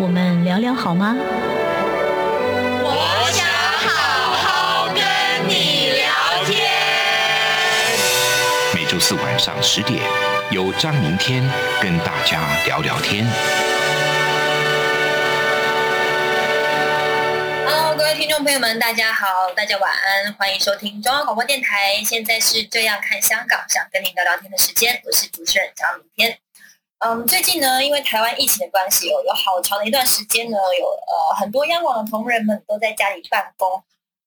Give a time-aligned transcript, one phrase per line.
[0.00, 1.14] 我们聊聊好吗？
[2.82, 4.96] 我想好好跟
[5.46, 6.08] 你聊
[6.46, 6.72] 天。
[8.74, 10.00] 每周四晚上十点，
[10.50, 11.42] 由张明天
[11.82, 13.26] 跟大家聊聊天。
[17.66, 22.02] Hello，各位听众朋友们，大家好，大家晚安，欢迎收听中央广播电台。
[22.02, 26.38] 现在是这样看香港，想跟您聊聊天的时间，我是主持人张明天。
[27.00, 33.82] 嗯，最近呢，因为台湾疫情的关系哦，有好长的一段时间呢，有呃很多央广的同仁们都在家里办公，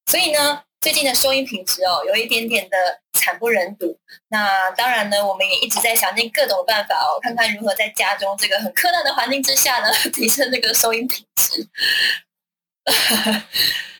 [0.06, 2.76] 所以呢，最近的收音品质哦，有一点点的
[3.12, 3.96] 惨不忍睹。
[4.26, 11.68] 那当然呢，我们也一直在想尽各种办法哦，看看如何在家中这个很苛难的环境之下呢， 提升这个收音品质。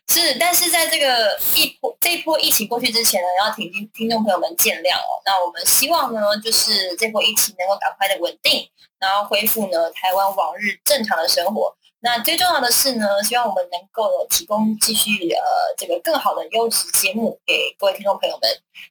[0.09, 5.23] 是，但是在这个一波这一波疫情过去之前呢，要请听听众朋友们见谅哦。
[5.25, 8.69] 那我们希望呢，就是这波疫情能够赶快的稳定，
[9.01, 11.75] 然后恢复呢台湾往日正常的生活。
[12.01, 15.43] 那最重要的是呢，希望我们能够提供继续呃
[15.79, 18.51] 这个更好的优质节目给各位听众朋友们。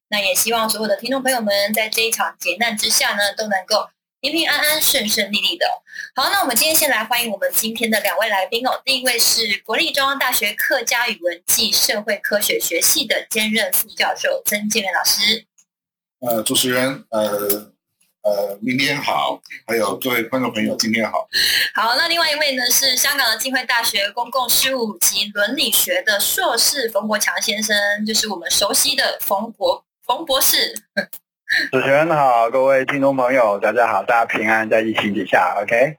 [0.10, 3.88] 那也希望所有的听众朋友们在这一场劫难之下呢，都能够
[4.24, 5.76] 平平安安、顺顺利利的哦。
[6.16, 8.82] 好，那我们今天先来欢迎我们今天的两位来宾哦。
[8.86, 15.46] 第一位是国立中央大学客家语文暨社会科学学系的兼任副教授曾建元老师。
[16.22, 17.70] 呃，主持人，呃
[18.22, 21.28] 呃，明天好，还有各位观众朋友，今天好。
[21.74, 30.74] 好，那另外一位呢是香港的浸会大学公共事务及伦理学的硕士冯国强先生，就是我们熟悉的冯博冯博士。
[31.72, 35.98] 主持人好，各位听众朋友，大家好，大家平安在疫情底下，OK？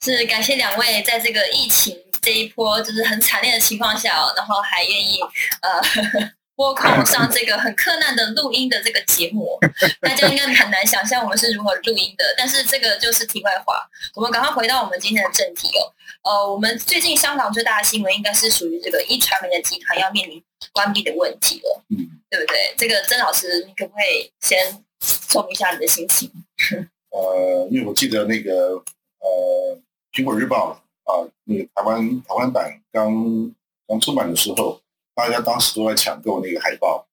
[0.00, 5.18] 是感谢两位在这个疫情这一波就是很惨烈的情况下哦，然后还愿意
[5.62, 9.58] 呃播控上这个很困难的录音的这个节目，
[10.00, 12.24] 大家应该很难想象我们是如何录音的。
[12.38, 13.84] 但是这个就是题外话，
[14.14, 15.82] 我们赶快回到我们今天的正题哦。
[16.30, 20.40] 呃，我们最近香港最大的新闻应该是属于这个一传媒的集团要面临
[20.72, 22.72] 关闭的问题了，嗯，对不对？
[22.78, 24.56] 这个曾老师，你可不可以先
[25.02, 26.30] 说明一下你的心情？
[26.56, 28.82] 是呃，因为我记得那个
[29.18, 29.76] 呃，
[30.12, 33.52] 《苹果日报》啊，那个台湾台湾版刚
[33.86, 34.80] 刚出版的时候，
[35.14, 37.06] 大家当时都在抢购那个海报，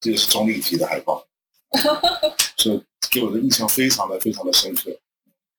[0.00, 1.24] 这个是中立体的海报，
[2.56, 4.90] 所以给我的印象非常的非常的深刻。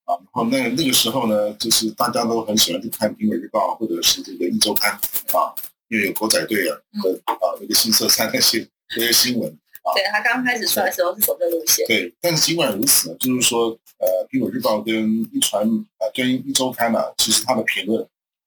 [0.04, 4.98] 啊，然后那那个时候呢，就是大家都很喜欢去看《苹果日报》或者是这个《一周刊》
[5.38, 5.54] 啊，
[5.88, 8.66] 因为有狗仔队啊和啊那个新色三 那些
[8.96, 9.58] 那些新闻。
[9.94, 13.68] 对他刚开始出来的时候是走这路线，对，但是尽管如此呢，就是说，
[13.98, 14.94] 呃，《苹果日报》跟
[15.32, 15.66] 一传
[15.98, 18.02] 啊、跟一周刊呢、其实它的评论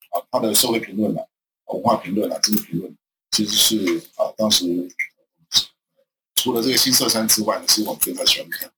[0.10, 1.22] 啊，它的社会评论呢、
[1.66, 2.96] 文化评论啊，政治评论，
[3.32, 4.66] 其实是啊，当时
[6.36, 8.72] 除了这个新色山之外呢，其实我们非常喜欢看。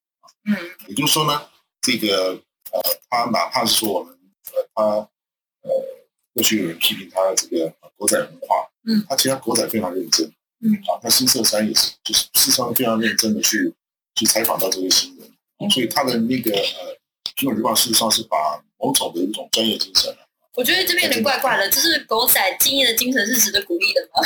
[0.45, 0.55] 嗯
[0.87, 1.41] 也就是说呢，
[1.81, 2.37] 这个
[2.71, 4.13] 呃，他哪怕是说我们
[4.51, 4.83] 呃，他
[5.61, 5.71] 呃，
[6.33, 10.29] 过去有人批评他这个呃国仔文化，嗯，他其实他国仔非常认真，
[10.63, 13.73] 嗯，啊，那新色山也是，就是事实上非常认真的去
[14.15, 15.29] 去采访到这些新闻，
[15.59, 15.69] 嗯。
[15.69, 16.97] 所以他的那个呃，
[17.35, 18.37] 苹果日报事实上是把
[18.79, 20.19] 某种的一种专业精神啊，
[20.55, 24.21] 我觉得这边有点怪怪的，就是狗仔敬业的精神是值得鼓励的吗？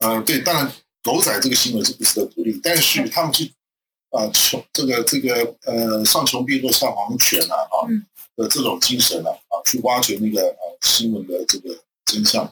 [0.00, 0.72] 呃，对，当然
[1.02, 3.52] 狗仔这个新闻是不值得鼓励，但是他们去
[4.10, 8.06] 啊穷这个这个呃上穷碧落下黄泉啊啊嗯。
[8.36, 11.76] 的这种精神啊啊去挖掘那个呃新闻的这个
[12.06, 12.50] 真相，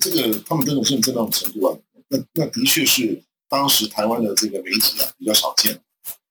[0.00, 1.74] 这个他们这种认真到这种程度啊，
[2.14, 5.74] 那那的确是当时台湾的这个媒体啊比较少见。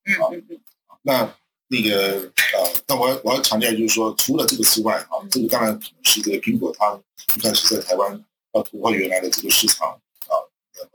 [0.05, 0.59] 嗯嗯嗯
[1.01, 1.35] 那
[1.67, 6.97] 那个呃，但我要我要强调就是说，除了这个之外啊，这个当然是这个苹果它
[7.35, 8.23] 一开始在台湾
[8.53, 9.87] 要突破原来的这个市场
[10.27, 10.33] 啊，
[10.75, 10.89] 那么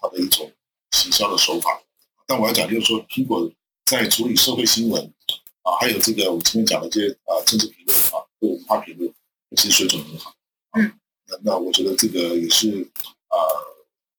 [0.00, 0.50] 它的一种
[0.92, 1.82] 行销的手法。
[2.26, 3.50] 但我要讲就是说，苹果
[3.84, 5.12] 在处理社会新闻
[5.62, 9.12] 啊，还有这个我前面讲的这些啊政治评论啊，或文化评论，
[9.56, 10.30] 其实水准很好。
[10.70, 10.92] 啊、嗯，
[11.26, 12.88] 那那我觉得这个也是
[13.28, 13.36] 啊，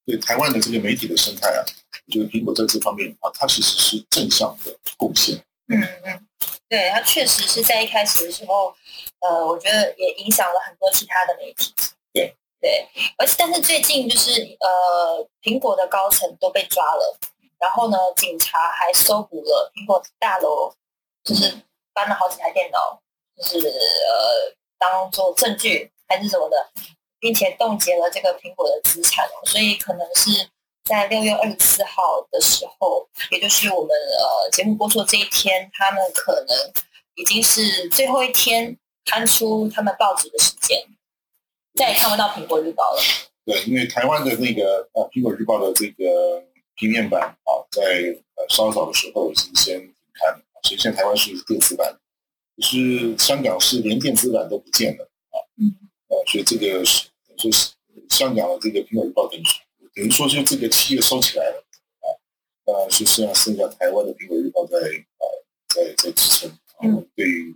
[0.06, 1.66] 对台湾的这个媒体的生态啊，
[2.06, 5.36] 我觉得苹果在这方面啊，它其实是正向的贡献。
[5.68, 6.28] 嗯嗯，
[6.70, 8.76] 对，它确实是在一开始的时候，
[9.22, 11.74] 呃，我觉得也影响了很多其他的媒体。
[12.14, 12.88] 对对，
[13.18, 17.18] 而且但是最近就是呃，苹果的高层都被抓了，
[17.60, 20.72] 然后呢，警察还搜捕了苹果大楼，
[21.24, 21.52] 就是
[21.94, 23.02] 搬了好几台电脑，
[23.36, 26.70] 就是呃当做证据还是什么的，
[27.26, 30.48] 并且冻结了这个苹果的资产哦，所以可能是
[30.84, 36.56] 在六月二十四号的时候，也就是我们呃节目播出这一天，他们可能
[37.16, 40.80] 已经是最后一天刊出他们报纸的时间，
[41.74, 43.02] 再也看不到苹果日报了。
[43.44, 46.44] 对，因为台湾的那个呃苹果日报的这个
[46.76, 47.82] 平面版啊，在
[48.36, 51.92] 呃稍早的时候已经先停刊了，所以现在台湾是电子版，
[52.56, 55.42] 可是香港是连电子版都不见了啊，
[56.10, 57.08] 呃，所以这个是
[57.38, 57.72] 就是
[58.10, 59.44] 香港的这个苹果日报等于
[59.94, 61.64] 等于说就这个企业收起来了
[62.02, 62.08] 啊，
[62.66, 65.26] 呃，是剩下剩下台湾的苹果日报在呃
[65.70, 67.56] 在在支撑啊，对于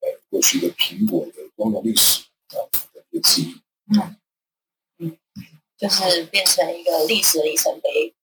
[0.00, 2.56] 呃过去的苹果的光荣历史啊
[2.92, 3.54] 的一个记忆。
[3.94, 4.16] 嗯
[4.98, 5.16] 嗯。
[5.76, 8.14] 就是变成一个历史的里程碑。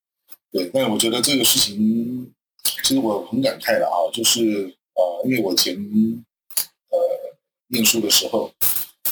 [0.52, 2.32] 对，但是我觉得这个事情，
[2.64, 5.74] 其实我很感慨的啊，就是呃，因为我前
[6.90, 7.00] 呃
[7.70, 8.54] 念书的时候，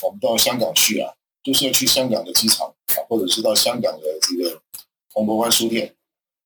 [0.03, 1.11] 我们到香港去啊，
[1.45, 4.59] 就是要去香港的机场啊，或者是到香港的这个
[5.13, 5.95] 铜锣湾书店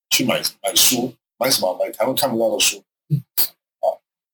[0.10, 1.74] 去买买书，买什么？
[1.80, 2.84] 买台湾看不到的书。
[3.80, 3.88] 啊，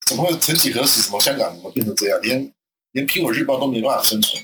[0.07, 0.35] 怎么会？
[0.39, 2.19] 曾几何时，怎么香港怎么变成这样？
[2.23, 2.51] 连
[2.93, 4.43] 连苹果日报都没办法生存，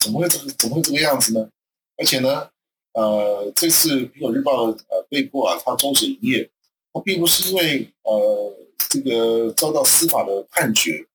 [0.00, 0.50] 怎么会这个？
[0.58, 1.48] 怎么会这个样子呢？
[1.96, 2.50] 而且呢？
[2.92, 6.50] 呃，这次苹果日报呃被迫啊，它终止营业，
[6.92, 8.52] 它并不是因为呃
[8.88, 11.06] 这个遭到司法的判决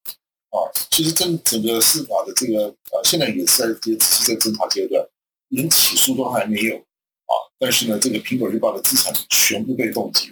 [0.56, 5.06] 啊，其实整整个司法的这个呃现在也是在也只是在侦查阶段，
[5.50, 7.34] 连起诉都还没有啊。
[7.60, 10.28] 但是呢，这个苹果日报的资产全部被冻结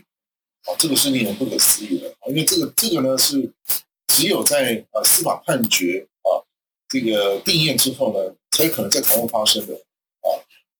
[0.65, 3.51] 啊，这个是令人不可思议的啊，因为这个这个呢是
[4.07, 6.39] 只有在呃司法判决啊
[6.87, 10.27] 这个定验之后呢，才可能在台湾发生的啊。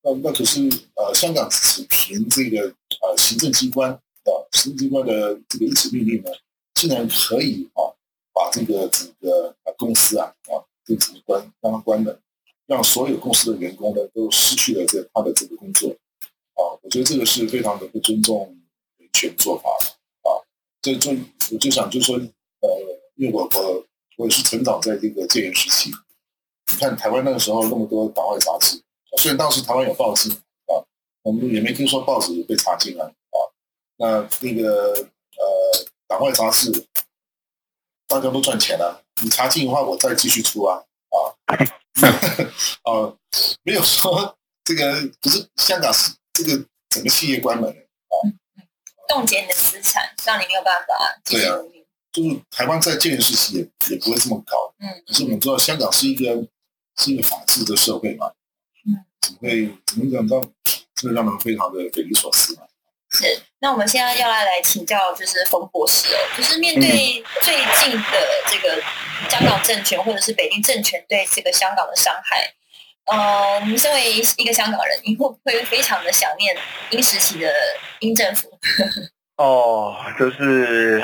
[0.04, 0.60] 那那可是
[0.96, 2.62] 呃，香港只凭这个
[3.02, 6.30] 呃行政机关啊，行政机关的这个一纸命令呢，
[6.74, 7.92] 竟然可以啊，
[8.34, 12.20] 把这个整个公司啊啊，这整个关让它关门，
[12.66, 15.90] 让所有公司的员工呢都失去了这他的这个工作
[16.56, 18.58] 啊，我觉得这个是非常的不尊重
[18.98, 19.70] 人权做法
[20.24, 20.42] 啊。
[20.82, 21.12] 这就
[21.52, 22.70] 我就想就说呃，
[23.16, 23.86] 因为我我
[24.18, 25.92] 我也是成长在这个戒严时期，
[26.72, 28.82] 你看台湾那个时候那么多党外杂志。
[29.18, 30.82] 虽然当时台湾有报纸啊，
[31.22, 33.38] 我们也没听说报纸被查禁了啊。
[33.98, 36.72] 那那个呃，党外杂志
[38.14, 40.78] 大家都赚钱了，你查禁的话，我再继续出啊
[41.10, 41.18] 啊
[42.86, 43.18] 啊！
[43.64, 48.14] 没有说这个不是香港是这个整个企业关门啊，
[49.08, 51.58] 冻结你的资产，让你没有办法对啊，
[52.12, 56.48] 就是台湾在建时期也也不会这么高，嗯，可是我们知道香港是一个
[56.98, 58.32] 是一个法治的社会嘛。
[58.86, 60.40] 嗯怎么会怎么讲到，
[60.94, 62.62] 这让人非常的匪夷所思嘛？
[63.10, 63.24] 是，
[63.64, 68.76] 那我们现在要来来请教，就是冯博士哦，就是面对最近的这个
[69.30, 72.54] 香港政权或者是北京政权对这个香港的伤害，
[73.06, 76.54] 呃，您身为一个香港人，你会不会非常的想念
[76.90, 77.50] 英时期的
[78.02, 78.50] 英政府？
[79.38, 81.02] 哦，就是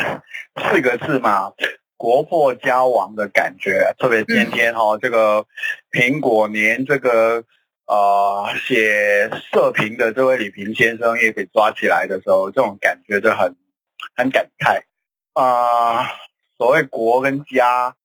[0.70, 1.50] 四个字嘛，
[1.96, 5.46] 国破家亡的感觉，特别今天哈，这个
[5.94, 7.42] 苹果年这个。
[7.90, 13.56] 呃，写社评的这位李平先生也被抓起来的时候，这种感觉就很
[14.16, 14.84] 很感慨
[15.34, 16.06] 啊。
[16.60, 17.96] 所谓国跟家，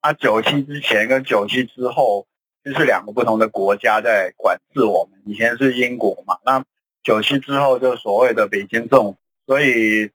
[0.00, 2.26] 啊，九七之前跟九七之后，
[2.64, 5.22] 就是两个不同的国家在管制我们。
[5.24, 6.64] 以前是英国嘛，那
[7.04, 10.10] 九七之后就所谓的北京政府，所以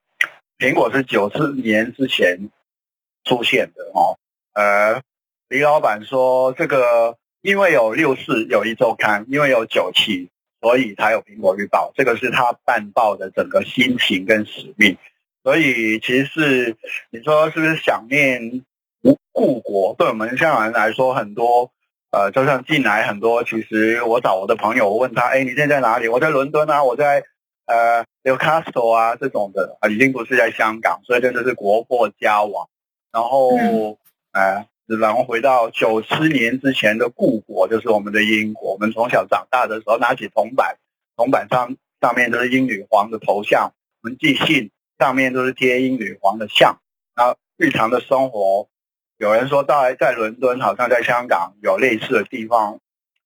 [0.57, 2.49] 苹果是九四年之前
[3.23, 4.19] 出现的哦。
[4.51, 5.01] 呃，
[5.47, 7.17] 李老板说这个。
[7.43, 10.29] 因为有六四有一周刊，因为有九七，
[10.61, 11.91] 所以才有苹果日报。
[11.93, 14.97] 这个是他办报的整个心情跟使命。
[15.43, 16.77] 所以其实是
[17.09, 18.63] 你说是不是想念
[19.33, 19.93] 故国？
[19.97, 21.69] 对我们香港人来说，很多
[22.11, 23.43] 呃，就像进来很多。
[23.43, 27.25] 其实我找我的朋友，我问他：“哎，你现在在哪里？”我在伦敦啊，我在
[27.65, 31.01] 呃 Newcastle 啊这种的啊，已经不是在香港。
[31.03, 32.69] 所以这就是国破家亡。
[33.11, 33.49] 然后
[34.31, 34.65] 呃。
[34.85, 38.73] 然后回到九七年之前的故国，就是我们的英国。
[38.73, 40.77] 我们从小长大的时候，拿起铜板，
[41.15, 43.73] 铜板上上面都是英女皇的头像。
[44.01, 46.79] 我们寄信上面都是贴英女皇的像。
[47.15, 48.67] 然后日常的生活，
[49.17, 52.79] 有人说在在伦敦，好像在香港有类似的地方。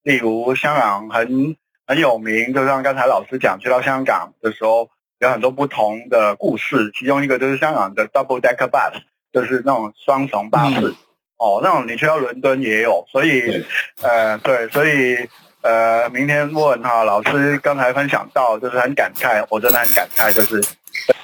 [0.04, 6.92] 例如香港很很有名，就像刚才老师讲，去到香港的时候有很多不同的故事。
[6.94, 9.02] 其中一个就是香港的 double decker bus，
[9.34, 10.94] 就是那种双层巴士。
[11.38, 13.64] 哦，那种你去到伦敦也有，所以，
[14.02, 15.18] 呃，对，所以，
[15.62, 20.64] 呃，明天问哈老师刚才分享到，就是很感慨，我真的很感慨，就是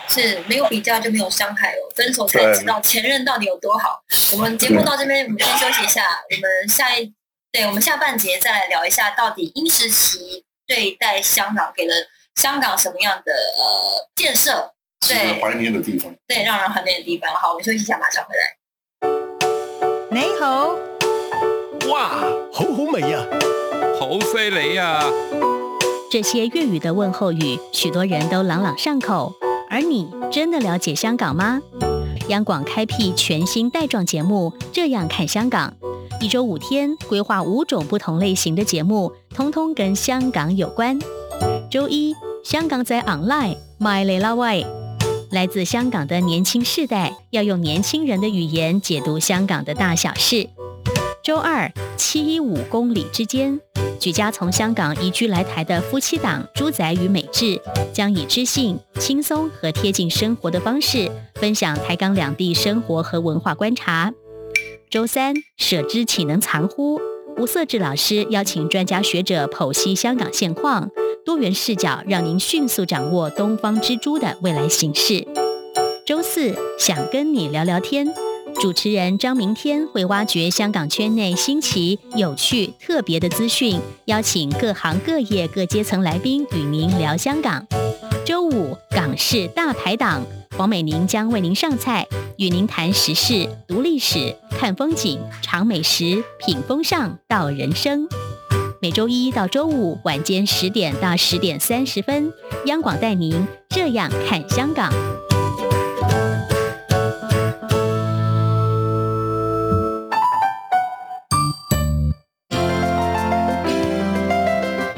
[0.07, 4.03] 是没有比较就没有伤害哦，分手才知道前任到底有多好。
[4.33, 7.11] 我们节目到这边，我们先休息一下，我们下一
[7.51, 11.93] 对，我们下半节再来聊一下，到底英时期对待香港给了
[12.35, 14.71] 香港什么样的呃建设？
[15.07, 16.13] 对，怀念的地方。
[16.27, 17.33] 对，让人怀念的地方。
[17.33, 18.62] 好，我们休息一下，马上回来。
[20.13, 20.75] 你好，
[21.91, 23.25] 哇，好好味呀，
[23.99, 25.03] 好犀利呀！
[26.11, 29.33] 这些粤语的问候语，许多人都朗朗上口。
[29.71, 31.59] 而你真的了解香港吗？
[32.27, 35.73] 央广开辟全新带状节目，这样看香港。
[36.21, 40.99] 一周五天，规划五种不同类型的节目，通通跟香港有关。
[41.71, 44.65] 周一，香港在 online，My l a Way，
[45.33, 50.47] 来自香港的年轻世代要用年轻人的语言解读香港的大小事。
[51.23, 53.59] 周二，七一五公里之间。
[53.99, 57.59] 举家从香港移居来台的夫妻档朱仔与美智，
[57.91, 64.13] 将以知性、轻松和贴近生活的方式，分享台港两地生活和文化观察。
[64.91, 67.01] 周三，舍之岂能藏乎？
[67.37, 70.91] 吴色志老师邀请专家学者剖析香港现况，
[71.25, 75.25] 多元视角让您迅速掌握东方之珠的未来形势。
[76.05, 78.07] 周四，想跟你聊聊天。
[78.59, 87.65] 主持人张明天会挖掘香港圈内新奇、有趣、特别的资讯，邀请各行各业各阶层来宾与您聊香港。
[88.25, 90.23] 周五港式大排档，
[90.57, 92.05] 黄美玲将为您上菜，
[92.37, 98.07] 与您谈时事、读历史、看风景、尝美食、品风尚、道人生。
[98.83, 102.29] 每周一到周五晚间十点到十点三十分，
[102.65, 104.91] 央广带您这样看香港。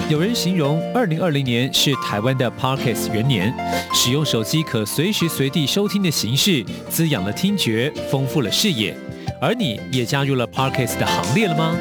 [0.10, 3.54] 有人形容二零二零年是台湾的 Parkes 元年，
[3.94, 8.98] 使用手机可随时随地收听的形式，滋养了听觉，丰富了视野。
[9.40, 11.78] 而你也加入了 Parkes 的行列了吗？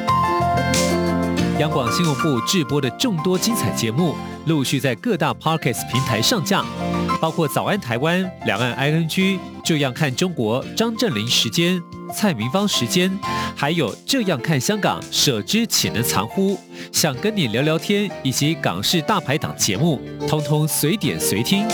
[1.57, 4.13] 央广新闻部制播的众多精彩节目，
[4.45, 6.65] 陆续在各大 Parkes 平台上架，
[7.21, 9.07] 包括《早安台湾》、《两岸 ING》、
[9.63, 11.81] 这样看中国、张振林时间。
[12.13, 13.09] 蔡明芳时间，
[13.55, 16.59] 还有这样看香港，舍之岂能藏乎？
[16.91, 21.65] 想跟你聊聊天，以及港式大排档节目，通通随点随听。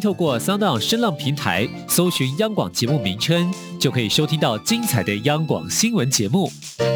[0.00, 6.50] 透过 Sound 声浪平台搜寻央广节目名称，就可以收听到精彩的央广新闻节目。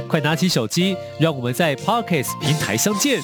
[0.09, 3.21] 快拿起手机，让我们在 Parkes 平台相见。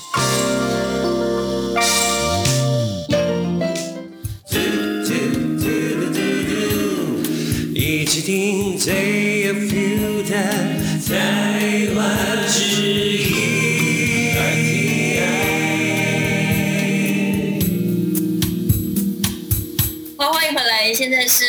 [7.74, 12.45] 一起听 ZFM 台湾
[21.26, 21.44] 是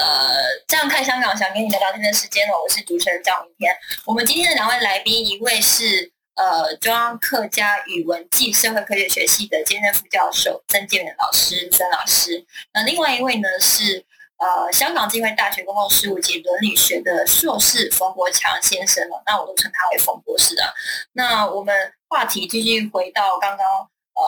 [0.00, 2.54] 呃，这样看香港，想跟你们聊天的时间了。
[2.62, 3.76] 我是主持人赵明天。
[4.06, 12.44] 我们今天的两位来宾，一位是呃中央客家语文暨社会科学学系的兼任副教授曾建元老师，曾老师。
[12.72, 14.04] 那另外一位呢是。
[14.36, 20.74] 呃，香港浸会大学公共事务及伦理学的硕士冯国强先生了，那我都称他为冯博士啊。
[21.12, 24.22] 那我们话题继续回到刚刚呃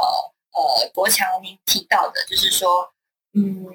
[0.53, 2.89] 呃国强您提到的，就是说，
[3.35, 3.67] 嗯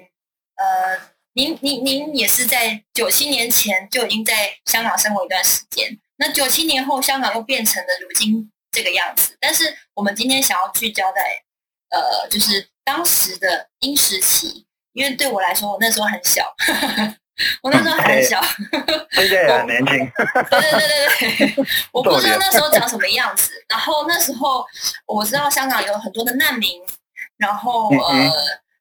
[0.56, 0.98] 呃，
[1.34, 9.36] 您您您也是在九七年前就已经在香港生活一段时间，那九七年后香港又变成了如今这个样子。
[9.40, 11.20] 但是我们今天想要聚焦在
[11.90, 14.66] 呃，就是当时的英时期。
[14.94, 16.44] 因为对我来说，我那时候很小，
[17.62, 18.38] 我那时候很小，
[19.12, 20.12] 现在 也很年轻。
[20.50, 23.52] 对对对对对，我不知道那时候长什么样子。
[23.70, 24.62] 然后那时候
[25.06, 26.78] 我知道香港有很多的难民，
[27.38, 28.30] 然后呃，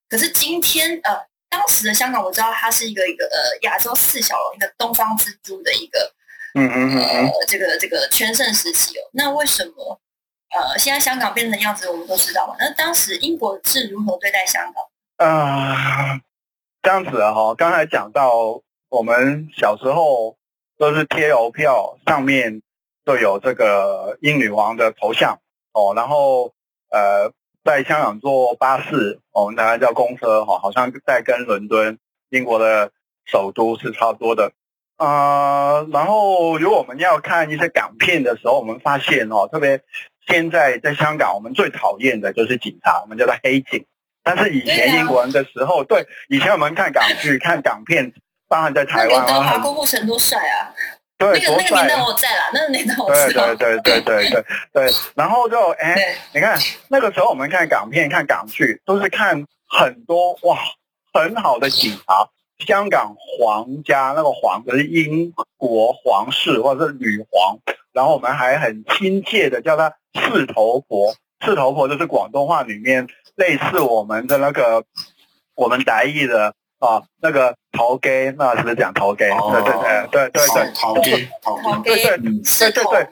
[0.09, 1.17] 可是今天呃，
[1.51, 6.11] 当时的香港我知道它是一个一个呃亚洲四小龙，一个东方之珠的一个，
[6.55, 9.01] 嗯嗯嗯呃这个这个全盛时期哦。
[9.11, 9.99] 那为什么
[10.55, 12.55] 呃现在香港变成样子，我们都知道嘛？
[12.57, 15.27] 那当时英国是如何对待香港？
[15.27, 16.19] 啊，
[16.81, 20.37] 这样子哈，刚才讲到我们小时候
[20.77, 22.61] 都是贴邮票，上面
[23.03, 25.37] 都有这个英女王的头像
[25.73, 26.53] 哦，然后
[26.89, 27.31] 呃，
[27.63, 31.99] 在香港坐巴士，我们台湾叫公车哈，好像在跟伦敦
[32.29, 32.91] 英国的
[33.25, 34.51] 首都是差不多的
[34.97, 35.85] 啊。
[35.91, 39.81] 然后如果我们要看一些港片的时候，我们发现哦，特别
[40.27, 43.85] 现在在香港，我们最讨厌的就是警察，我们叫做黑警。
[44.23, 48.13] 但是以前英国人的时候，对以前我们看港剧、看港片，
[48.47, 50.73] 当然在台湾啊，郭富城多帅啊！
[51.21, 53.45] 对，那个那个年代我在了，那个年代我知道。
[53.53, 54.91] 对对对对对对。
[55.13, 60.57] 然后就哎，你看那个时候我们看港片、看港剧，都是看很多哇
[61.13, 62.27] 很好的警察，
[62.65, 67.57] 香港皇家那个皇就是英国皇室或者是女皇，
[67.93, 71.13] 然后我们还很亲切的叫她四头婆，
[71.45, 74.83] 四头婆就是广东话里面类似我们的那个
[75.53, 79.29] 我们台语的啊那个头给，那是不是讲头给？
[79.31, 79.51] 哦。
[79.53, 80.47] 对对对对对。
[80.47, 83.07] 对，陶给陶给，对对对对对。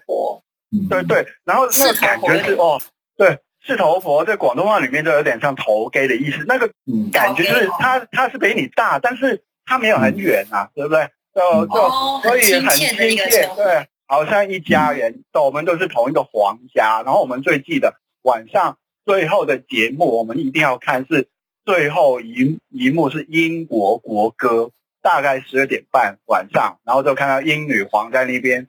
[0.88, 2.80] 对对，然后那个感觉是哦，
[3.18, 6.70] 对，是头佛在广东话里面就有点像头 gay 的意思，那个
[7.12, 11.10] 感觉就是他他是比你大，但是他没有很远啊，对不对？
[11.34, 21.30] 就就哦所以很很亲切对，好像一家人，对我们都是同一个皇家，然后我们最记得晚上最后的节目，我们一定要看是
[21.70, 24.72] 最后一一幕是英国国歌，
[25.04, 28.68] 大概十二点半晚上，然后就看到英女皇在那边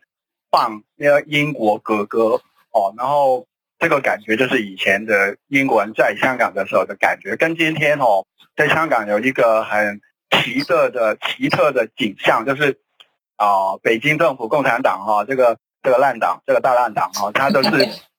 [0.50, 2.42] 放那个英国国歌
[2.72, 3.46] 哦，然后
[3.78, 12.78] 这个感觉就是以前的英国人在香港的时候的感觉，跟今天哦，在香港有一个很奇特的奇特的景象，就是
[13.36, 17.70] 啊、北京政府共产党哈、这个这个烂党，这个大烂党哈、它都是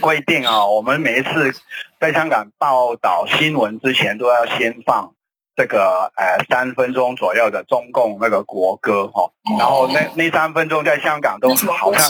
[0.00, 1.52] 规定啊、我们每一次
[1.98, 5.12] 在香港报道新闻之前都要先放
[5.56, 12.08] 这个呃三分钟左右的中共那个国歌哈、然后那那三分钟在香港都好像？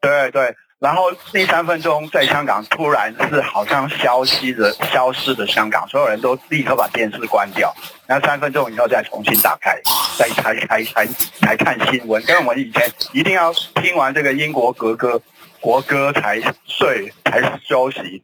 [0.00, 7.74] 对对，然后那三分钟在香港突然是好像消失的消失的香港，所有人都立刻把电视关掉，
[8.06, 9.78] 然后三分钟以后再重新打开，
[10.16, 11.06] 再才才才
[11.40, 12.22] 才看新闻。
[12.22, 13.52] 跟我们以前一定要
[13.82, 15.20] 听完这个英国国歌
[15.60, 18.22] 国歌才睡才休息，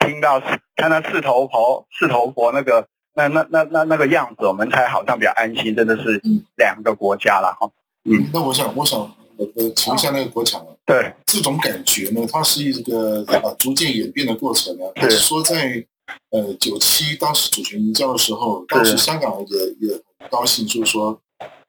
[0.00, 0.40] 听到
[0.76, 5.74] 看到四头婆四头婆那个那那那那那个样子，我们才好像比较安心。
[5.74, 6.20] 真的是
[6.56, 7.70] 两个国家了哈。
[8.04, 8.98] 嗯，那我想，我想，
[9.38, 15.86] 呃，呃请问一下那个国强啊，对，这种感觉呢，它是一个呃逐渐演变的过程呢，还是说在
[16.30, 21.20] 呃九七当时主权移交的时候，当时香港也也很高兴，就是说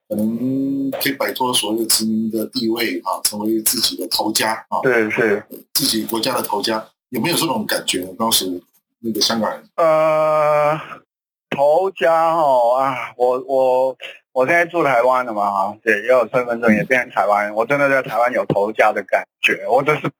[0.08, 5.42] 可能可以摆脱所谓的殖民的地位啊，成为自己的头家啊，对是，
[5.72, 8.04] 自己国家的头家，有没有这种感觉？
[8.18, 8.60] 当时
[9.00, 10.78] 那个香港人，呃，
[11.50, 13.96] 头家哦啊，我我
[14.32, 17.54] 我现在住台湾了嘛哈，对，也有身份证，也变成台湾人。
[17.54, 20.10] 我真的在台湾有头家的感觉，我就是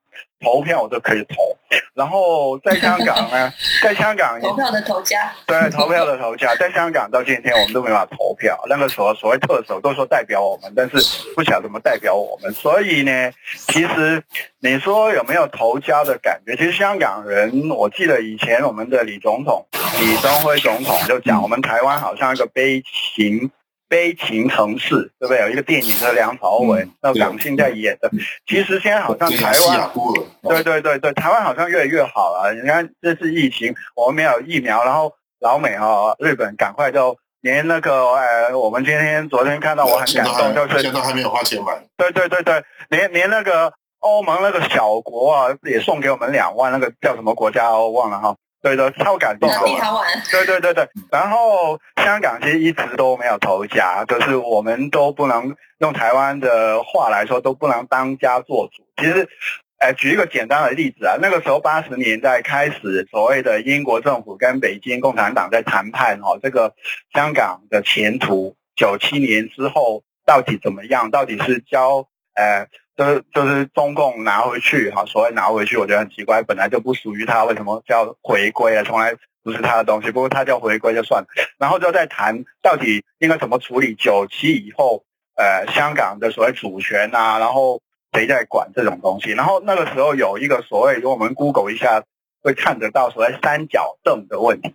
[0.40, 1.56] 投票我都可以投。
[1.94, 8.58] 然后在香港呢， 在香港投票的头家，对投票的头家，在香港到今天我们都没办法投票。
[8.68, 10.96] 那个时候所谓特首都说代表我们，但是
[11.34, 12.52] 不晓得怎么代表我们。
[12.52, 13.30] 所以呢，
[13.68, 14.22] 其实
[14.60, 16.56] 你说有没有投家的感觉？
[16.56, 19.66] 其实香港人，我记得以前我们的李总统、
[20.00, 22.82] 李登辉总统就讲，我们台湾好像一个悲
[23.14, 23.50] 情。
[23.88, 25.40] 悲情城市，对不对？
[25.42, 28.10] 有一个电影叫梁朝伟、那个港星在演的。
[28.46, 29.90] 其实现在好像台湾，
[30.42, 32.54] 对对对对，台湾好像越来越好了。
[32.54, 41.78] 你看这次疫情，我们没有疫苗，然后老美哈、日本赶快就连那个呃，我们今天昨天看到我很感动，就是现在还没有花钱买。
[41.96, 48.34] 对对对对，连连那个欧盟那个小国啊，也送给我们两万，那个叫什么国家我忘了哈。
[48.64, 49.58] 对的，超感动的。
[50.30, 58.82] 对对对对，然后香港其实一直都没有头家，就是我们都不能用台湾的话来说，都不能当家做主。
[58.96, 59.28] 其实，
[59.80, 66.74] 呃，举一个简单的例子啊，那个时候八十年代开始，所谓的英国政府跟北京共产党在谈判哦，这个
[67.12, 71.10] 香港的前途，九七年之后到底怎么样？
[71.10, 72.66] 到底是交呃。
[72.96, 78.84] 就是就是中共拿回去哈，所谓拿回去，我觉得很奇怪，本来就不属于他，为什么叫回归啊？
[78.84, 81.28] 从来不是他的东西，不过他叫回归就算了。
[81.58, 85.02] 然后就在谈到底应该怎么处理九七以后，
[85.34, 89.32] 呃，香港的所谓主权啊，然后谁在管这种东西？
[89.32, 92.04] 然后那个时候有一个所谓，如果我们 Google 一下
[92.42, 94.74] 会看得到所谓三角凳的问题。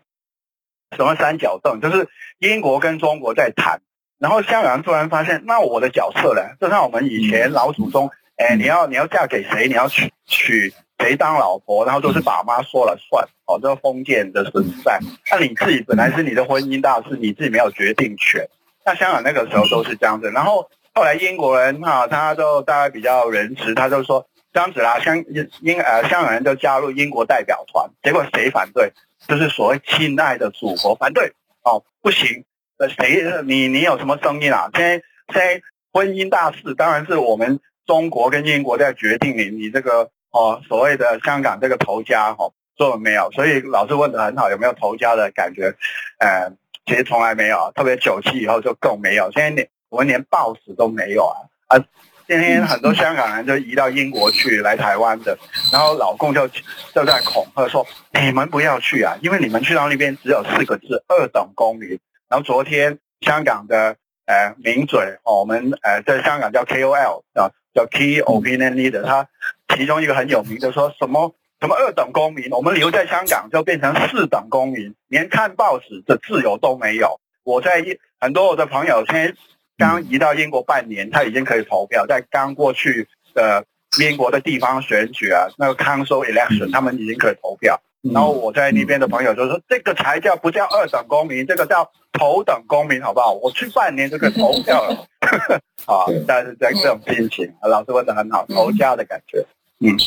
[0.97, 1.79] 什么三角凳？
[1.79, 3.81] 就是英国跟中国在谈。
[4.19, 6.41] 然后香港人突然发现，那我的角色呢？
[6.59, 9.67] 就像我们以前老祖宗，哎，你要你要嫁给谁？
[9.67, 11.85] 你要娶娶谁当老婆？
[11.85, 14.99] 然后都是爸妈说了算，哦，这个封建的存在。
[15.31, 18.45] 那你自己本来是你的婚姻大事，你自己没有决定权。
[18.85, 20.29] 那香港那个时候都是这样子。
[20.31, 25.23] 然后后来英国人哈，他就大概比较仁慈，他就说这样子啦，香
[25.61, 27.89] 英呃香港人就加入英国代表团。
[28.03, 28.91] 结果谁反对？
[29.27, 31.31] 就是所谓亲爱的祖国反对
[31.63, 32.43] 哦，不行。
[32.79, 33.21] 呃，谁？
[33.45, 34.69] 你你有什么声音啊？
[34.73, 35.61] 现在现在
[35.91, 43.29] 婚姻大事，当然是我们中国跟英国在决定你你这个哦所谓的香港这个头家哈、哦、做了没有？
[43.31, 45.75] 所以老师问的很好，有没有头家的感觉？
[46.19, 46.49] 呃，
[46.85, 49.29] 其实从来没有，特别九七以后就更没有。
[49.33, 51.35] 现在连我们连报纸都没有啊
[51.67, 51.85] 啊！
[52.29, 55.37] 今天很多香港人就移到英国去来台湾的，
[55.73, 56.47] 然后老公就
[56.93, 61.99] 就在恐吓说：你们不要去啊，因为你们去到那边只有四个字二等公民。
[62.29, 69.27] 然后昨天香港的呃名嘴哦，我们呃在香港叫 KOL 啊，叫 Key Opinion Leader，他
[69.75, 77.19] 其中一个很有名的说什么什么二等公民，我们留在香港就变成四等公民，连看报纸的自由都没有。
[77.43, 79.33] 我在英很多我的朋友现在
[79.77, 83.65] 刚移到英国半年，他已经可以投票，在刚过去的
[83.99, 87.81] 英国的地方选举啊，那个 Council Election，他们已经可以投票。
[88.01, 93.33] 然后我在那边的朋友就说：“这个才叫不叫二等公民，这个叫头等公民，好不好？
[93.33, 95.05] 我去半年就可以投票了。
[95.85, 99.45] ”啊，但是在这种心情，老师问的很好，投家的感觉。
[99.79, 99.97] 嗯，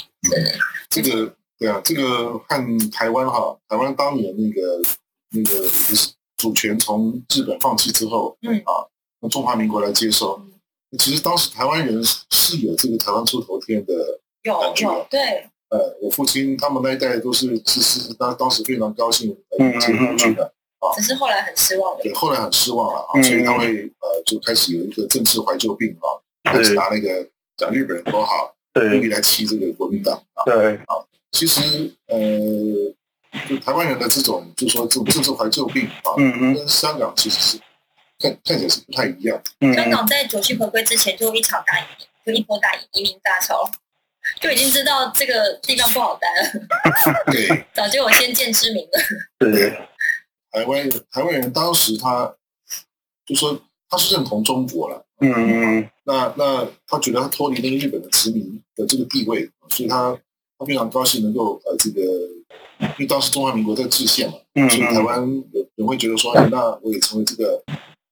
[0.88, 4.82] 这个对啊，这个和台湾哈，台湾当年那个
[5.30, 5.68] 那个
[6.36, 8.88] 主权从日本放弃之后，嗯啊，
[9.20, 10.40] 从中华民国来接收，
[10.98, 13.92] 其实当时台湾人是有这个台湾出头天的
[14.42, 20.44] 有感觉有对，呃，我父亲他们那一代都是是是当当时非常高兴呃接过去的
[20.78, 22.02] 啊，只是后来很失望的。
[22.02, 26.06] 对，后来很失望了啊，嗯所以他会呃就开始有一个政治怀旧病啊，
[26.52, 30.44] 开始拿那个讲日本人多好，故对意来欺这个国民党啊。
[30.44, 31.60] 对啊，其实
[32.08, 32.18] 呃，
[33.48, 37.58] 就台湾人的这种就是说这种政治怀旧病啊，嗯嗯跟香港其实是
[38.18, 39.40] 看看起来是不太一样。
[39.60, 43.70] 嗯香港在九七回归之前就一场大移民，就一波大移移民大潮，
[44.40, 48.90] 就已经知道这个地方不好待了， 对， 早就有先见之明了。
[49.38, 49.70] 对，
[50.50, 52.34] 台湾台湾人当时他
[53.26, 60.18] 就说他是认同中国了，嗯那那他觉得他脱离那个日本的殖民的这个地位，所以他
[60.58, 62.00] 他非常高兴能够呃这个，
[62.80, 65.20] 因为当时中华民国在制宪嘛，嗯所以台湾
[65.52, 67.62] 有人会觉得说，哎那我也成为这个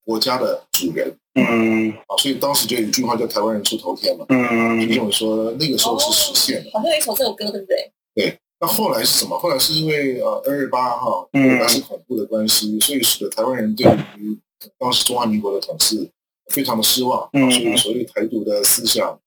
[0.05, 1.15] 国家的主人。
[1.35, 1.91] 嗯。
[2.07, 4.81] 啊，所以当时就有一句话叫“台湾人出头天”嘛，嗯。
[4.81, 6.71] 就认为说那个时候是实现的。
[6.73, 7.93] 好像有一首这首歌，对不对？
[8.15, 9.39] 对，那后来是什么？
[9.39, 11.51] 后来是因为呃二二八哈，嗯。
[11.51, 13.87] 二二八是恐怖的关系，所以使得台湾人对
[14.19, 14.39] 于
[14.79, 16.11] 当时中华民国的统治
[16.49, 19.19] 非常的失望，所以所谓台独的思想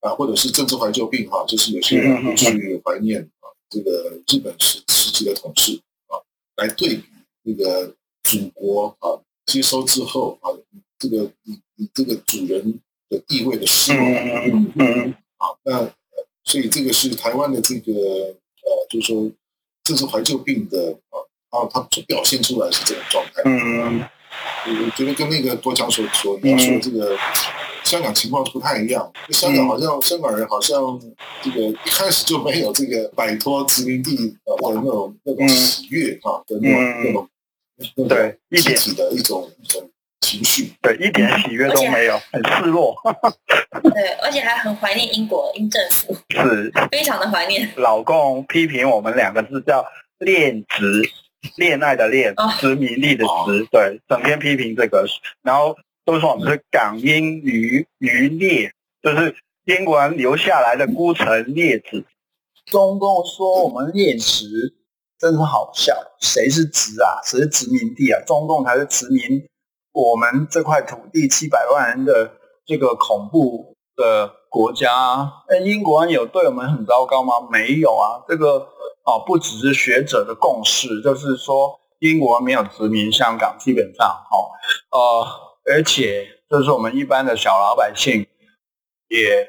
[0.00, 6.16] 啊，或者是政治怀旧病哈，就是有些人会去怀念啊这个日本时时期的统治啊，
[6.56, 7.04] 来对比
[7.42, 10.50] 那个祖国啊接收之后啊
[10.98, 14.02] 这个你你这个主人的地位的失落。
[14.04, 15.92] 嗯嗯啊，那呃
[16.44, 19.30] 所以这个是台湾的这个呃，就是说
[19.82, 21.16] 这是怀旧病的啊，
[21.50, 23.42] 啊它所表现出来是这种状态。
[23.44, 24.04] 嗯
[24.64, 27.16] 我我觉得跟那个多强所所描述的这个
[27.84, 29.12] 香港情况不太一样。
[29.30, 30.98] 香港好像香港人好像
[31.42, 37.31] 这个一开始就没有这个摆脱殖民地呃的那种那种喜悦啊的那种那种那
[38.08, 39.90] 对种一点的一种一种
[40.20, 40.72] 情绪。
[40.80, 42.94] 对，一点喜悦都没有，很失落。
[43.82, 47.68] 对，而且还很怀念英国英政府， 是，非常的怀念。
[47.76, 49.84] 老公批评我们两个字叫
[50.18, 51.02] 恋殖，
[51.56, 55.06] 恋爱的恋哦，殖民地的殖，对，整天批评这个，
[55.42, 62.04] 然后都说我们是港英余余孽，就是英国人留下来的孤城孽子。
[62.66, 64.72] 中共说我们恋殖，
[65.22, 65.96] 真是好笑。
[66.18, 67.22] 谁是殖啊？
[67.22, 68.20] 谁是殖民地啊？
[68.26, 69.46] 中共才是殖民
[69.92, 72.32] 我们这块土地七百万人的
[72.66, 75.32] 这个恐怖的国家。
[75.48, 77.34] 那英国人有对我们很糟糕吗？
[77.52, 78.26] 没有啊。
[78.26, 78.66] 这个
[79.06, 84.50] 哦，不只是学者的共识，就是说英国没有殖民香港，基本上哦，
[84.90, 85.26] 呃，
[85.72, 88.26] 而且就是我们一般的小老百姓
[89.08, 89.48] 也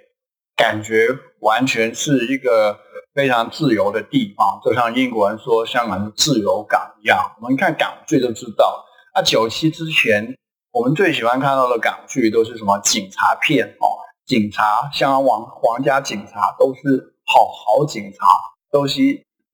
[0.56, 1.08] 感觉
[1.40, 2.80] 完全是一个
[3.14, 7.36] 非常自由的地方，就像英国人说香港是自由港一样。
[7.42, 8.84] 我们看港剧就知道，
[9.16, 10.36] 那九七之前，
[10.72, 13.86] 我们最喜欢看到的港剧都是什么警察片哦，
[14.26, 18.26] 警察，香港皇皇家警察都是好好警察，
[18.72, 19.00] 都是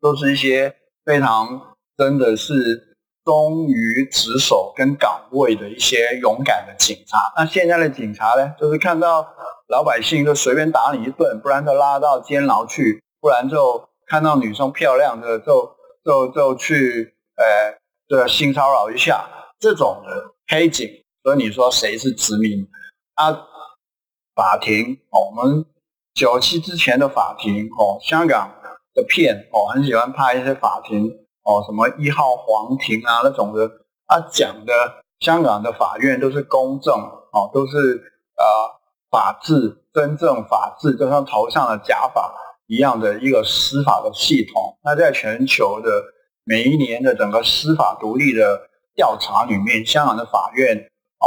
[0.01, 2.95] 都是一些非常真的是
[3.25, 7.17] 忠于职守跟岗位的一些勇敢的警察。
[7.35, 9.27] 那现在的警察呢，就是看到
[9.67, 19.27] 老百姓就随便打你一顿，不然就拉到监牢去，不然就看到女生漂亮的就就就去呃这性骚扰一下，
[19.59, 20.87] 这种的黑警。
[21.21, 22.67] 所以你说谁是殖民
[23.15, 23.45] 啊？
[24.33, 25.65] 法庭哦，我们
[26.13, 28.49] 九七之前的法庭哦，香港
[28.93, 31.05] 的片哦，很喜欢拍一些法庭
[31.43, 33.69] 哦，什么一号皇庭啊那种的，
[34.05, 34.73] 啊讲的
[35.19, 37.77] 香港的法院都是公正哦，都是
[38.37, 38.45] 呃
[39.11, 42.21] 法治，真正法治，就像头上的假发
[42.69, 44.77] 一样的一个司法的系统。
[44.83, 45.89] 那在全球的
[46.43, 50.77] 每一年的整个司法独立的调查里面，香港的法院
[51.19, 51.25] 哦，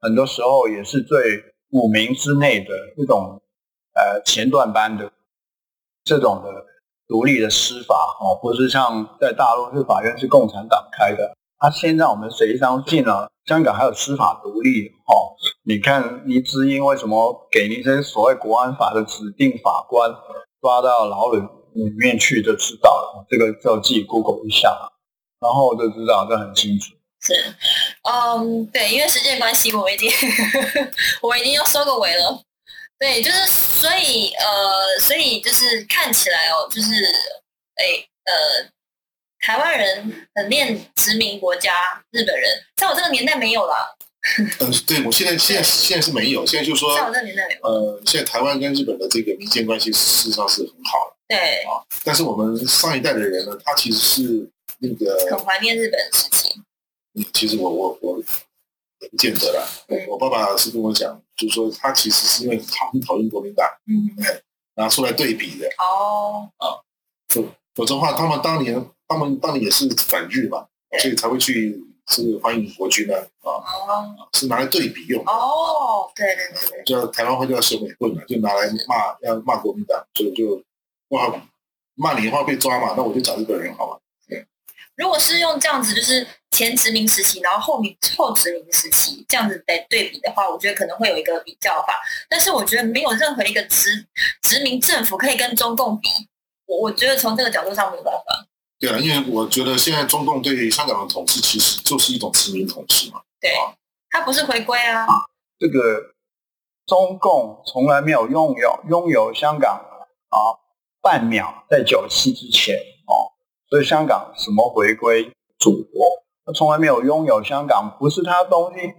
[0.00, 3.40] 很多时候也是最五名之内的这种
[3.94, 5.10] 呃前段班的
[6.04, 6.66] 这种的
[7.08, 15.32] 独立的司法哦，不是像在大陆是法院是共产党开的啊，现在我们实际上进了香港还有司法独立哦。
[15.64, 20.10] 你看黎智英为什么给那些所谓国安法的指定法官
[20.62, 21.40] 抓到牢里
[21.74, 24.70] 里面去就知道了，这个就自己 Google 一下，
[25.40, 26.94] 然后就知道这很清楚。
[27.20, 27.34] 是，
[28.08, 30.10] 嗯，对，因为时间关系，我已经
[31.20, 32.42] 我已经要收个尾了。
[32.98, 36.90] 对，就是所以呃，所以就是看起来哦，就是
[37.74, 37.84] 哎
[38.24, 38.70] 呃，
[39.40, 43.96] 台湾人很念殖民国家，日本人在我这个年代没有了。
[44.60, 47.60] 嗯， 对我现在现在现在是没有，现在就是说，在我这个年代没有。
[47.62, 51.16] 呃，现在台湾跟日本的这个民间关系事实上是很好的。
[51.28, 56.62] 对啊，但是我们上一代的人呢，他其实是那个很怀念日本的事情。
[57.14, 58.18] 嗯，其实我我我
[59.00, 59.66] 也不见得啦。
[60.08, 64.08] 我爸爸是跟我讲，就是说他其实是因为讨很讨厌国民党，嗯，
[64.76, 65.66] 拿出来对比的。
[65.78, 66.78] 哦，啊，
[67.28, 70.66] 否否则的话，他们当年他们当年也是反日嘛，
[71.00, 71.82] 所以才会去
[72.12, 73.48] 是欢迎国军呢，啊，
[74.34, 75.24] 是拿来对比用。
[75.24, 80.62] 哦，对对对对，叫台湾话叫审美棍嘛，就拿来骂要骂国民党，所以就
[81.08, 81.32] 哇
[81.94, 83.98] 骂你的话被抓嘛，那我就找日本人好吗？
[84.94, 91.98] 如果是用这样子，就是前殖民时期，然后后民后殖民时期这样子来对比的话，我觉得可能会有一个比较法。
[92.28, 94.06] 但是我觉得没有任何一个殖
[94.42, 96.08] 殖民政府可以跟中共比。
[96.66, 98.46] 我我觉得从这个角度上没有办法。
[98.82, 103.20] 对啊，因为我觉得现在中共对香港的统治其实就是一种殖民统治嘛。
[103.40, 103.48] 对，
[104.10, 105.06] 它不是回归啊。
[105.56, 105.78] 这个
[106.84, 109.80] 中共从来没有拥有拥有香港
[110.30, 110.58] 啊
[111.00, 112.74] 半秒，在九七之前
[113.06, 113.30] 哦。
[113.70, 118.92] 所以香港什么回归祖国，他从来没有拥有香港，不是他的东西，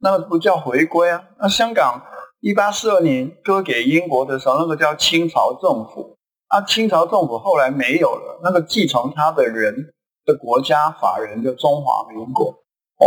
[0.00, 1.24] 那不叫回归啊。
[1.40, 2.02] 那香港
[2.40, 6.18] 一八四二年割给英国的时候，那个叫清朝政府，
[6.50, 12.50] 啊，清朝政府后来没有了，那个继承他的人的国家法人就中华民国，
[12.98, 13.06] 哦，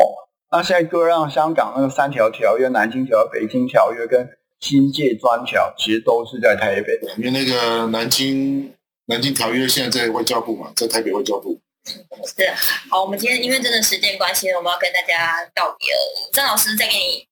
[0.52, 4.28] 那现在割让香港那个三条条约，南京条约、北京条约跟
[4.60, 8.74] 新界专条，其实都是在台北，因为那个南京。
[9.08, 11.60] 南京条约现在在外交部嘛，在台北外交部。
[11.84, 12.50] 是，
[12.90, 16.30] 好，我们今天因为真的时间关系，我们要跟大家道别了。
[16.32, 17.28] 郑老师再给你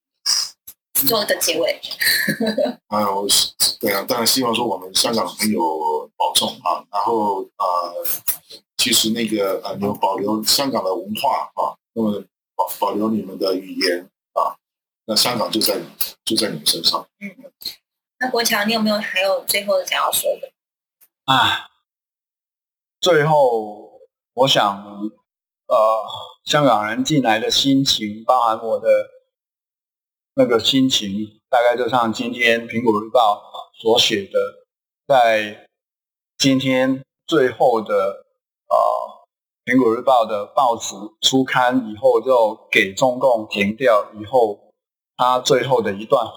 [1.08, 1.80] 做个结尾。
[2.88, 3.28] 啊，我
[3.80, 8.06] 对啊，当然希望说我们香港朋友保重啊，然后呃，
[8.78, 12.24] 其实那个呃，有保留香港的文化啊，那么
[12.56, 14.56] 保保留你们的语言啊，
[15.06, 15.80] 那香港就在
[16.26, 17.08] 就在你们身上。
[17.20, 17.30] 嗯，
[18.20, 20.52] 那国强，你有没有还有最后的想要说的？
[21.26, 21.70] 啊，
[23.00, 24.00] 最后
[24.34, 24.84] 我想，
[25.68, 26.04] 呃，
[26.46, 28.88] 香港人进来的心情，包含我的
[30.42, 33.40] 那个心情，大概就像今天《苹果日报》
[33.80, 34.40] 所写的，
[35.06, 35.68] 在
[36.40, 37.94] 今天最后的
[38.68, 38.76] 呃，
[39.72, 44.74] 《苹果日报》的报纸出刊以后，就给中共停掉以后，
[45.16, 46.34] 他最后的一段话，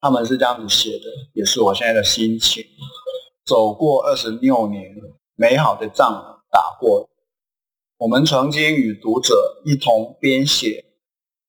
[0.00, 2.64] 他们是这样子写的，也是我现在的心情。
[3.44, 4.94] 走过二十六年，
[5.34, 7.08] 美好的仗打过。
[7.98, 10.84] 我们曾经与读者一同编写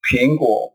[0.02, 0.74] 苹果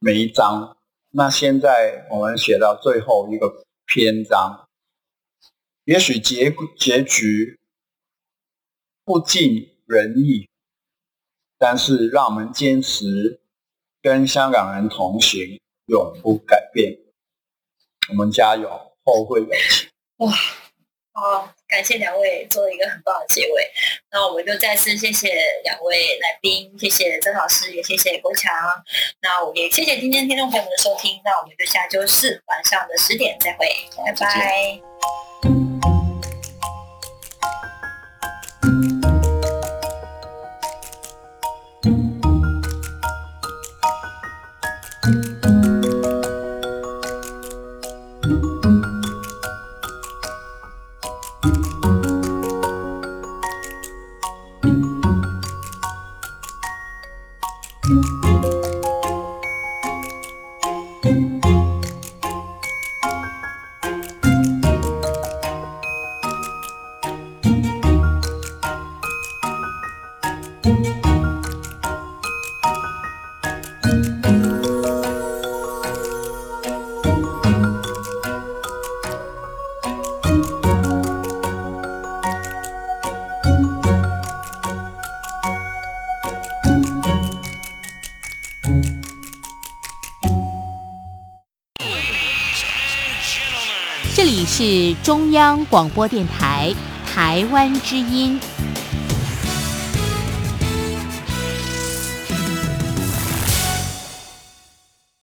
[0.00, 0.76] 每一章。
[1.10, 4.68] 那现在我们写到最后一个篇章，
[5.84, 7.58] 也许结结局
[9.04, 10.48] 不尽人意，
[11.58, 13.40] 但是让我们坚持
[14.00, 16.98] 跟香港人同行，永不改变。
[18.10, 18.68] 我们加油，
[19.04, 19.88] 后会有期。
[20.18, 20.30] 哇，
[21.12, 23.70] 好，感谢两位做了一个很棒的结尾。
[24.10, 25.28] 那我们就再次谢谢
[25.64, 28.52] 两位来宾，谢谢曾老师，也谢谢国强。
[29.20, 31.20] 那我也谢谢今天听众朋友们的收听。
[31.24, 33.68] 那我们就下周四晚上的十点再会，
[34.06, 35.27] 拜拜。
[95.08, 96.70] 中央广播电台
[97.06, 98.38] 台湾之音。